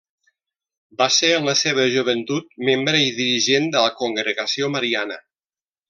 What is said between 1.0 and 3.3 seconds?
Va ser en la seva joventut membre i